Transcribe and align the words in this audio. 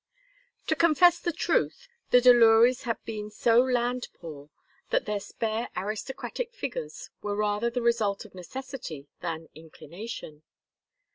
To 0.65 0.75
confess 0.75 1.19
the 1.19 1.31
truth, 1.31 1.87
the 2.09 2.19
Delurys 2.19 2.85
had 2.85 2.97
been 3.05 3.29
so 3.29 3.61
land 3.61 4.07
poor 4.15 4.49
that 4.89 5.05
their 5.05 5.19
spare 5.19 5.69
aristocratic 5.77 6.55
figures 6.55 7.11
were 7.21 7.35
rather 7.35 7.69
the 7.69 7.83
result 7.83 8.25
of 8.25 8.33
necessity 8.33 9.09
than 9.21 9.47
inclination. 9.53 10.41